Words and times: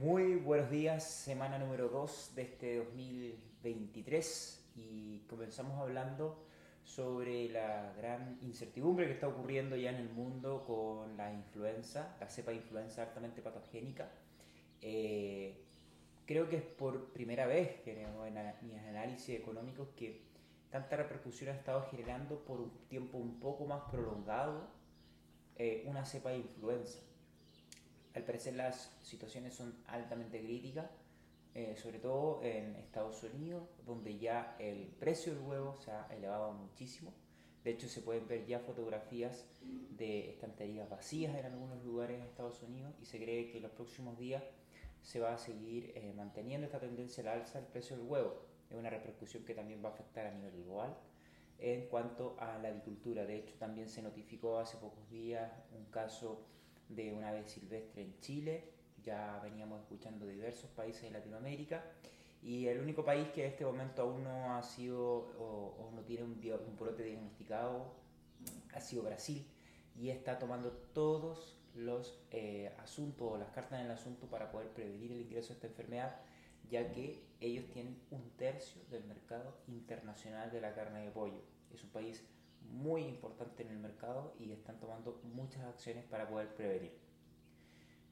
Muy 0.00 0.36
buenos 0.36 0.70
días, 0.70 1.04
semana 1.04 1.58
número 1.58 1.90
2 1.90 2.32
de 2.34 2.40
este 2.40 2.76
2023 2.76 4.72
y 4.76 5.18
comenzamos 5.28 5.78
hablando 5.78 6.42
sobre 6.84 7.50
la 7.50 7.92
gran 7.98 8.38
incertidumbre 8.40 9.04
que 9.04 9.12
está 9.12 9.28
ocurriendo 9.28 9.76
ya 9.76 9.90
en 9.90 9.96
el 9.96 10.08
mundo 10.08 10.64
con 10.66 11.18
la 11.18 11.30
influenza, 11.34 12.16
la 12.18 12.30
cepa 12.30 12.50
de 12.50 12.56
influenza 12.56 13.02
altamente 13.02 13.42
patogénica. 13.42 14.10
Eh, 14.80 15.66
creo 16.24 16.48
que 16.48 16.56
es 16.56 16.62
por 16.62 17.12
primera 17.12 17.44
vez 17.46 17.82
que 17.82 18.02
en 18.02 18.08
mis 18.62 18.78
análisis 18.78 19.38
económicos 19.38 19.88
que 19.98 20.22
tanta 20.70 20.96
repercusión 20.96 21.50
ha 21.50 21.58
estado 21.58 21.86
generando 21.90 22.38
por 22.46 22.58
un 22.58 22.70
tiempo 22.88 23.18
un 23.18 23.38
poco 23.38 23.66
más 23.66 23.82
prolongado 23.90 24.66
eh, 25.56 25.84
una 25.86 26.06
cepa 26.06 26.30
de 26.30 26.38
influenza. 26.38 27.00
Al 28.14 28.24
parecer 28.24 28.54
las 28.54 28.90
situaciones 29.02 29.54
son 29.54 29.74
altamente 29.86 30.40
críticas, 30.42 30.90
eh, 31.54 31.76
sobre 31.76 31.98
todo 31.98 32.42
en 32.42 32.76
Estados 32.76 33.22
Unidos, 33.22 33.68
donde 33.86 34.18
ya 34.18 34.56
el 34.58 34.86
precio 34.98 35.34
del 35.34 35.42
huevo 35.42 35.76
se 35.76 35.90
ha 35.90 36.06
elevado 36.10 36.52
muchísimo. 36.52 37.12
De 37.64 37.72
hecho, 37.72 37.88
se 37.88 38.00
pueden 38.00 38.26
ver 38.26 38.46
ya 38.46 38.58
fotografías 38.60 39.46
de 39.90 40.30
estanterías 40.30 40.88
vacías 40.88 41.36
en 41.36 41.44
algunos 41.44 41.84
lugares 41.84 42.18
de 42.18 42.26
Estados 42.26 42.62
Unidos 42.62 42.94
y 43.02 43.04
se 43.04 43.18
cree 43.18 43.50
que 43.50 43.58
en 43.58 43.64
los 43.64 43.72
próximos 43.72 44.18
días 44.18 44.42
se 45.02 45.20
va 45.20 45.34
a 45.34 45.38
seguir 45.38 45.92
eh, 45.94 46.12
manteniendo 46.16 46.66
esta 46.66 46.80
tendencia 46.80 47.22
al 47.22 47.40
alza 47.40 47.60
del 47.60 47.68
precio 47.68 47.96
del 47.96 48.06
huevo. 48.06 48.42
Es 48.70 48.76
una 48.76 48.90
repercusión 48.90 49.44
que 49.44 49.54
también 49.54 49.84
va 49.84 49.90
a 49.90 49.92
afectar 49.92 50.26
a 50.26 50.32
nivel 50.32 50.62
global 50.64 50.96
en 51.58 51.86
cuanto 51.88 52.36
a 52.38 52.58
la 52.58 52.68
agricultura. 52.68 53.26
De 53.26 53.36
hecho, 53.36 53.54
también 53.58 53.88
se 53.88 54.02
notificó 54.02 54.58
hace 54.58 54.78
pocos 54.78 55.08
días 55.10 55.52
un 55.76 55.84
caso 55.86 56.46
de 56.90 57.12
una 57.12 57.30
ave 57.30 57.44
silvestre 57.44 58.02
en 58.02 58.20
Chile. 58.20 58.64
Ya 59.02 59.40
veníamos 59.42 59.80
escuchando 59.80 60.26
diversos 60.26 60.70
países 60.70 61.02
de 61.02 61.10
Latinoamérica. 61.10 61.84
Y 62.42 62.66
el 62.66 62.80
único 62.80 63.04
país 63.04 63.28
que 63.30 63.44
en 63.44 63.52
este 63.52 63.64
momento 63.64 64.02
aún 64.02 64.24
no 64.24 64.54
ha 64.54 64.62
sido 64.62 65.32
o, 65.38 65.90
no 65.94 66.02
tiene 66.02 66.24
un, 66.24 66.32
un 66.32 66.76
brote 66.78 67.02
diagnosticado 67.02 68.00
ha 68.74 68.80
sido 68.80 69.02
Brasil. 69.02 69.46
Y 69.96 70.10
está 70.10 70.38
tomando 70.38 70.72
todos 70.94 71.56
los 71.74 72.18
eh, 72.30 72.72
asuntos 72.78 73.32
o 73.32 73.36
las 73.36 73.50
cartas 73.50 73.80
en 73.80 73.86
el 73.86 73.92
asunto 73.92 74.26
para 74.26 74.50
poder 74.50 74.68
prevenir 74.68 75.12
el 75.12 75.20
ingreso 75.20 75.48
de 75.48 75.54
esta 75.54 75.66
enfermedad, 75.66 76.16
ya 76.68 76.90
que 76.90 77.22
ellos 77.40 77.64
tienen 77.72 78.00
un 78.10 78.30
tercio 78.36 78.80
del 78.90 79.04
mercado 79.04 79.56
internacional 79.68 80.50
de 80.50 80.60
la 80.60 80.74
carne 80.74 81.04
de 81.04 81.10
pollo. 81.10 81.42
Es 81.72 81.84
un 81.84 81.90
país 81.90 82.24
muy 82.62 83.02
importante 83.02 83.62
en 83.62 83.70
el 83.70 83.78
mercado 83.78 84.34
y 84.38 84.52
están 84.52 84.78
tomando 84.78 85.20
muchas 85.24 85.64
acciones 85.64 86.04
para 86.04 86.28
poder 86.28 86.54
prevenir. 86.54 86.92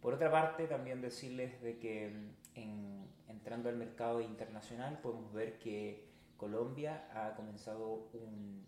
Por 0.00 0.14
otra 0.14 0.30
parte, 0.30 0.66
también 0.66 1.00
decirles 1.00 1.60
de 1.60 1.78
que 1.78 2.08
mm, 2.56 3.30
entrando 3.30 3.68
al 3.68 3.76
mercado 3.76 4.20
internacional 4.20 5.00
podemos 5.00 5.32
ver 5.32 5.58
que 5.58 6.08
Colombia 6.36 7.08
ha 7.12 7.34
comenzado 7.34 8.08
un, 8.12 8.64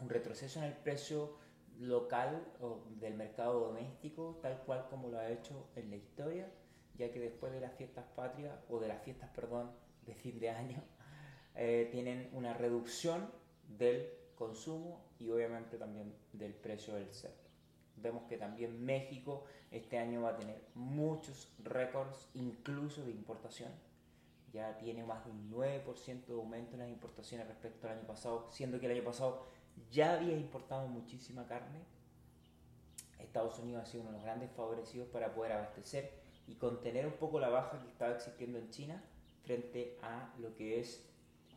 un 0.00 0.08
retroceso 0.08 0.58
en 0.58 0.66
el 0.66 0.72
precio 0.72 1.36
local 1.78 2.46
o 2.60 2.82
del 2.98 3.14
mercado 3.14 3.60
doméstico, 3.60 4.38
tal 4.42 4.58
cual 4.64 4.86
como 4.88 5.08
lo 5.08 5.18
ha 5.18 5.30
hecho 5.30 5.68
en 5.76 5.90
la 5.90 5.96
historia, 5.96 6.50
ya 6.96 7.10
que 7.12 7.20
después 7.20 7.52
de 7.52 7.60
las 7.60 7.74
fiestas 7.74 8.04
patrias, 8.14 8.54
o 8.68 8.80
de 8.80 8.88
las 8.88 9.02
fiestas, 9.02 9.30
perdón, 9.34 9.70
de 10.06 10.14
fin 10.14 10.38
de 10.38 10.50
año, 10.50 10.82
eh, 11.54 11.88
tienen 11.92 12.30
una 12.32 12.54
reducción 12.54 13.30
del 13.68 14.08
consumo 14.36 15.00
y 15.18 15.30
obviamente 15.30 15.76
también 15.76 16.14
del 16.32 16.54
precio 16.54 16.94
del 16.94 17.12
cerdo. 17.12 17.46
Vemos 17.96 18.24
que 18.28 18.36
también 18.36 18.84
México 18.84 19.44
este 19.70 19.98
año 19.98 20.22
va 20.22 20.30
a 20.30 20.36
tener 20.36 20.62
muchos 20.74 21.48
récords, 21.64 22.28
incluso 22.34 23.04
de 23.04 23.10
importación. 23.10 23.70
Ya 24.52 24.76
tiene 24.78 25.04
más 25.04 25.24
de 25.24 25.30
un 25.30 25.50
9% 25.50 26.26
de 26.26 26.34
aumento 26.34 26.74
en 26.74 26.80
las 26.80 26.88
importaciones 26.88 27.48
respecto 27.48 27.88
al 27.88 27.98
año 27.98 28.06
pasado, 28.06 28.48
siendo 28.50 28.78
que 28.78 28.86
el 28.86 28.92
año 28.92 29.04
pasado 29.04 29.46
ya 29.90 30.14
había 30.14 30.36
importado 30.36 30.86
muchísima 30.88 31.46
carne. 31.46 31.80
Estados 33.18 33.58
Unidos 33.58 33.82
ha 33.82 33.86
sido 33.86 34.02
uno 34.02 34.12
de 34.12 34.16
los 34.18 34.24
grandes 34.24 34.50
favorecidos 34.52 35.08
para 35.08 35.34
poder 35.34 35.52
abastecer 35.52 36.12
y 36.46 36.54
contener 36.54 37.06
un 37.06 37.14
poco 37.14 37.40
la 37.40 37.48
baja 37.48 37.80
que 37.82 37.88
estaba 37.88 38.14
existiendo 38.14 38.58
en 38.58 38.70
China 38.70 39.02
frente 39.44 39.98
a 40.02 40.32
lo 40.38 40.54
que 40.54 40.80
es 40.80 41.04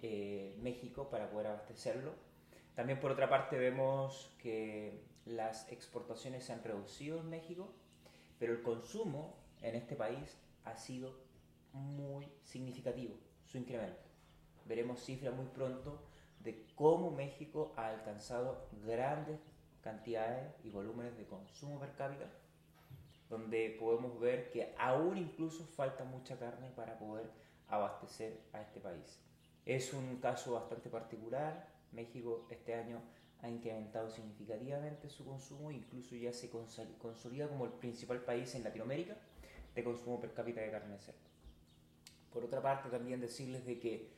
eh, 0.01 0.57
México 0.61 1.09
para 1.09 1.29
poder 1.29 1.47
abastecerlo. 1.47 2.13
También 2.79 3.01
por 3.01 3.11
otra 3.11 3.27
parte 3.27 3.57
vemos 3.57 4.33
que 4.41 5.03
las 5.25 5.69
exportaciones 5.69 6.45
se 6.45 6.53
han 6.53 6.63
reducido 6.63 7.19
en 7.19 7.29
México, 7.29 7.73
pero 8.39 8.53
el 8.53 8.61
consumo 8.61 9.35
en 9.61 9.75
este 9.75 9.97
país 9.97 10.37
ha 10.63 10.77
sido 10.77 11.13
muy 11.73 12.31
significativo, 12.45 13.15
su 13.43 13.57
incremento. 13.57 13.99
Veremos 14.63 15.03
cifras 15.03 15.35
muy 15.35 15.47
pronto 15.47 16.01
de 16.39 16.65
cómo 16.75 17.11
México 17.11 17.73
ha 17.75 17.89
alcanzado 17.89 18.69
grandes 18.85 19.41
cantidades 19.81 20.55
y 20.63 20.69
volúmenes 20.69 21.17
de 21.17 21.25
consumo 21.25 21.81
per 21.81 21.95
cápita, 21.95 22.31
donde 23.27 23.75
podemos 23.77 24.17
ver 24.21 24.51
que 24.51 24.73
aún 24.77 25.17
incluso 25.17 25.65
falta 25.65 26.05
mucha 26.05 26.39
carne 26.39 26.71
para 26.77 26.97
poder 26.97 27.29
abastecer 27.67 28.39
a 28.53 28.61
este 28.61 28.79
país. 28.79 29.19
Es 29.65 29.93
un 29.93 30.21
caso 30.21 30.53
bastante 30.53 30.89
particular. 30.89 31.77
México 31.91 32.47
este 32.49 32.75
año 32.75 33.01
ha 33.41 33.49
incrementado 33.49 34.09
significativamente 34.09 35.09
su 35.09 35.25
consumo, 35.25 35.71
incluso 35.71 36.15
ya 36.15 36.33
se 36.33 36.49
consolida 36.49 37.47
como 37.47 37.65
el 37.65 37.71
principal 37.71 38.21
país 38.21 38.53
en 38.55 38.63
Latinoamérica 38.63 39.15
de 39.73 39.83
consumo 39.83 40.19
per 40.19 40.33
cápita 40.33 40.61
de 40.61 40.71
carne 40.71 40.93
de 40.93 40.99
cerdo. 40.99 41.19
Por 42.31 42.43
otra 42.43 42.61
parte, 42.61 42.89
también 42.89 43.21
decirles 43.21 43.65
de 43.65 43.79
que 43.79 44.09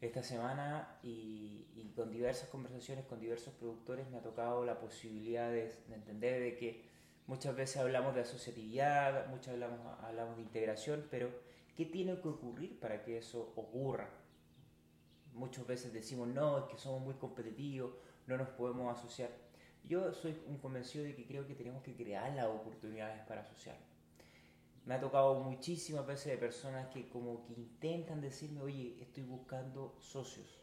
esta 0.00 0.22
semana 0.22 0.98
y, 1.02 1.92
con 1.96 2.12
diversas 2.12 2.48
conversaciones 2.48 3.04
con 3.06 3.18
diversos 3.18 3.52
productores 3.54 4.08
me 4.10 4.18
ha 4.18 4.22
tocado 4.22 4.64
la 4.64 4.78
posibilidad 4.78 5.50
de, 5.50 5.72
entender 5.92 6.40
de 6.40 6.56
que 6.56 6.84
muchas 7.26 7.56
veces 7.56 7.78
hablamos 7.78 8.14
de 8.14 8.20
asociatividad, 8.20 9.26
muchas 9.26 9.54
hablamos, 9.54 9.80
hablamos 10.04 10.36
de 10.36 10.42
integración, 10.42 11.08
pero 11.10 11.28
¿qué 11.76 11.84
tiene 11.84 12.20
que 12.20 12.28
ocurrir 12.28 12.78
para 12.78 13.02
que 13.02 13.18
eso 13.18 13.52
ocurra? 13.56 14.08
Muchas 15.48 15.66
veces 15.66 15.92
decimos, 15.92 16.28
no, 16.28 16.58
es 16.58 16.64
que 16.64 16.76
somos 16.76 17.00
muy 17.00 17.14
competitivos, 17.14 17.92
no 18.26 18.36
nos 18.36 18.48
podemos 18.50 18.94
asociar. 18.96 19.30
Yo 19.84 20.12
soy 20.12 20.38
un 20.46 20.58
convencido 20.58 21.04
de 21.04 21.14
que 21.14 21.26
creo 21.26 21.46
que 21.46 21.54
tenemos 21.54 21.82
que 21.82 21.96
crear 21.96 22.34
las 22.34 22.46
oportunidades 22.46 23.20
para 23.26 23.40
asociarnos 23.40 23.88
me 24.88 24.94
ha 24.94 25.00
tocado 25.00 25.34
muchísimas 25.34 26.06
veces 26.06 26.32
de 26.32 26.38
personas 26.38 26.88
que 26.88 27.10
como 27.10 27.44
que 27.44 27.52
intentan 27.52 28.22
decirme, 28.22 28.62
oye, 28.62 28.96
estoy 29.02 29.22
buscando 29.22 29.94
socios, 30.00 30.58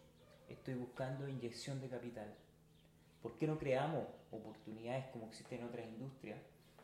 estoy 0.50 0.73
buscando 0.73 1.28
inyección 1.28 1.79
de 1.79 1.90
capital. 1.90 2.34
¿Por 3.22 3.38
qué 3.38 3.46
no 3.46 3.59
creamos 3.59 4.03
oportunidades 4.31 5.06
como 5.13 5.28
existen 5.28 5.59
en 5.59 5.67
otras 5.67 5.85
industrias 5.85 6.40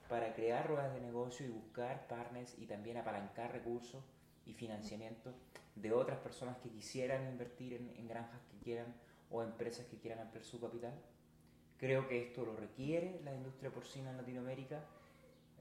para 0.07 0.35
crear 0.35 0.67
ruedas 0.67 0.93
de 0.93 1.01
negocio 1.01 1.43
y 1.43 1.49
buscar 1.49 2.07
partners 2.07 2.55
y 2.59 2.67
también 2.67 2.97
apalancar 2.97 3.51
recursos 3.51 4.03
y 4.45 4.53
financiamiento 4.53 5.33
de 5.75 5.93
otras 5.93 6.19
personas 6.19 6.57
que 6.57 6.69
quisieran 6.69 7.27
invertir 7.27 7.73
en, 7.73 7.93
en 7.97 8.07
granjas 8.07 8.41
que 8.51 8.57
quieran 8.63 8.93
o 9.29 9.43
empresas 9.43 9.85
que 9.87 9.97
quieran 9.97 10.19
ampliar 10.19 10.43
su 10.43 10.59
capital? 10.59 10.93
Creo 11.77 12.07
que 12.07 12.21
esto 12.27 12.45
lo 12.45 12.55
requiere 12.55 13.21
la 13.23 13.33
industria 13.33 13.71
porcina 13.71 14.11
en 14.11 14.17
Latinoamérica 14.17 14.83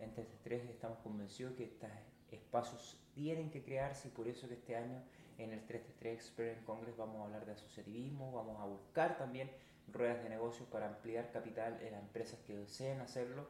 en 0.00 0.14
3 0.14 0.70
estamos 0.70 0.98
convencidos 1.00 1.54
que 1.54 1.64
estos 1.64 1.90
espacios 2.30 2.98
tienen 3.14 3.50
que 3.50 3.62
crearse 3.62 4.08
y 4.08 4.10
por 4.10 4.28
eso 4.28 4.48
que 4.48 4.54
este 4.54 4.76
año 4.76 5.02
en 5.38 5.52
el 5.52 5.60
333 5.66 6.14
Experience 6.14 6.64
Congress 6.64 6.96
vamos 6.96 7.20
a 7.20 7.24
hablar 7.24 7.44
de 7.44 7.52
asociativismo, 7.52 8.32
vamos 8.32 8.60
a 8.60 8.64
buscar 8.64 9.18
también 9.18 9.50
ruedas 9.92 10.22
de 10.22 10.30
negocios 10.30 10.68
para 10.68 10.88
ampliar 10.88 11.30
capital 11.32 11.78
en 11.82 11.92
las 11.92 12.02
empresas 12.02 12.38
que 12.46 12.56
deseen 12.56 13.00
hacerlo 13.00 13.46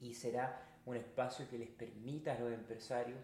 y 0.00 0.14
será 0.14 0.68
un 0.84 0.96
espacio 0.96 1.48
que 1.48 1.58
les 1.58 1.70
permita 1.70 2.32
a 2.32 2.38
los 2.38 2.52
empresarios 2.52 3.18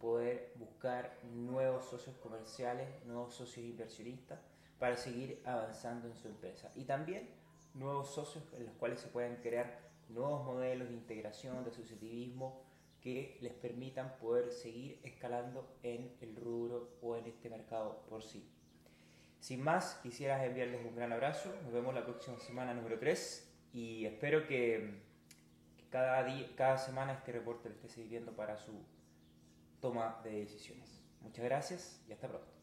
poder 0.00 0.52
buscar 0.56 1.18
nuevos 1.34 1.86
socios 1.86 2.16
comerciales, 2.16 2.88
nuevos 3.04 3.34
socios 3.34 3.66
inversionistas 3.66 4.40
para 4.78 4.96
seguir 4.96 5.40
avanzando 5.44 6.08
en 6.08 6.14
su 6.16 6.28
empresa 6.28 6.70
y 6.74 6.84
también 6.84 7.28
nuevos 7.74 8.14
socios 8.14 8.44
en 8.54 8.66
los 8.66 8.74
cuales 8.74 9.00
se 9.00 9.08
puedan 9.08 9.36
crear 9.36 9.80
nuevos 10.08 10.44
modelos 10.44 10.88
de 10.88 10.94
integración, 10.94 11.64
de 11.64 11.70
asociativismo 11.70 12.62
que 13.00 13.38
les 13.40 13.52
permitan 13.52 14.16
poder 14.18 14.52
seguir 14.52 15.00
escalando 15.02 15.76
en 15.82 16.14
el 16.20 16.36
rubro 16.36 16.90
o 17.02 17.16
en 17.16 17.26
este 17.26 17.50
mercado 17.50 18.02
por 18.08 18.22
sí. 18.22 18.48
Sin 19.40 19.62
más, 19.62 19.98
quisiera 20.04 20.44
enviarles 20.44 20.86
un 20.86 20.94
gran 20.94 21.12
abrazo. 21.12 21.52
Nos 21.64 21.72
vemos 21.72 21.92
la 21.94 22.04
próxima 22.04 22.38
semana 22.38 22.74
número 22.74 23.00
3 23.00 23.52
y 23.72 24.06
espero 24.06 24.46
que, 24.46 25.00
cada, 25.90 26.22
día, 26.22 26.48
cada 26.54 26.78
semana 26.78 27.14
este 27.14 27.32
reporte 27.32 27.68
le 27.68 27.74
esté 27.74 27.88
sirviendo 27.88 28.30
para 28.32 28.56
su 28.56 28.72
toma 29.82 30.20
de 30.22 30.30
decisiones. 30.30 31.02
Muchas 31.20 31.44
gracias 31.44 32.00
y 32.08 32.12
hasta 32.12 32.28
pronto. 32.28 32.61